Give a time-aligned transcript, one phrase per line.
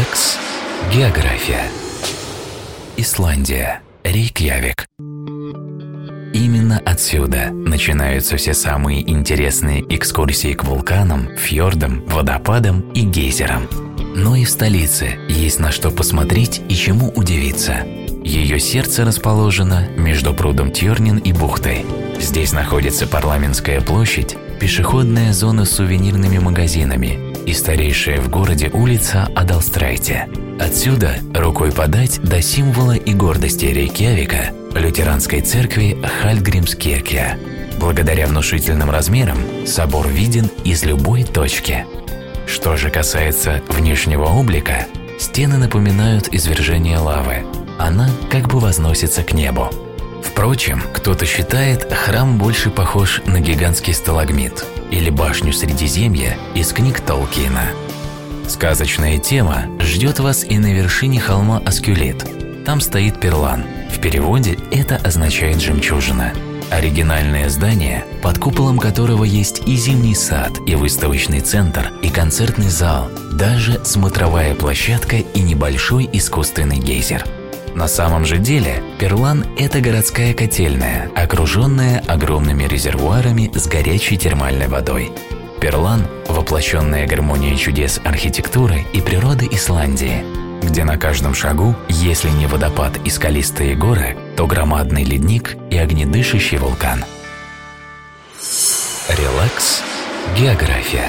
[0.00, 0.38] Релакс.
[0.94, 1.64] География.
[2.96, 3.80] Исландия.
[4.02, 4.86] Рейкьявик.
[6.32, 13.68] Именно отсюда начинаются все самые интересные экскурсии к вулканам, фьордам, водопадам и гейзерам.
[14.14, 17.84] Но и в столице есть на что посмотреть и чему удивиться.
[18.24, 21.84] Ее сердце расположено между прудом Тьорнин и бухтой.
[22.18, 30.28] Здесь находится парламентская площадь, пешеходная зона с сувенирными магазинами и старейшая в городе улица Адалстрайте.
[30.60, 37.38] Отсюда рукой подать до символа и гордости Рейкьявика– лютеранской церкви Хальгримскирке.
[37.80, 41.86] Благодаря внушительным размерам собор виден из любой точки.
[42.46, 44.86] Что же касается внешнего облика,
[45.18, 47.44] стены напоминают извержение лавы.
[47.80, 49.70] Она как бы возносится к небу.
[50.22, 57.70] Впрочем, кто-то считает, храм больше похож на гигантский сталагмит или башню Средиземья из книг Толкина.
[58.48, 62.24] Сказочная тема ждет вас и на вершине холма Аскюлит.
[62.64, 63.64] Там стоит перлан.
[63.90, 66.32] В переводе это означает «жемчужина».
[66.70, 73.10] Оригинальное здание, под куполом которого есть и зимний сад, и выставочный центр, и концертный зал,
[73.32, 77.24] даже смотровая площадка и небольшой искусственный гейзер–
[77.74, 85.12] на самом же деле Перлан– это городская котельная, окруженная огромными резервуарами с горячей термальной водой.
[85.60, 90.24] Перлан– воплощенная гармония чудес архитектуры и природы Исландии,
[90.62, 96.58] где на каждом шагу, если не водопад и скалистые горы, то громадный ледник и огнедышащий
[96.58, 97.04] вулкан.
[99.08, 99.82] Релакс.
[100.36, 101.08] География.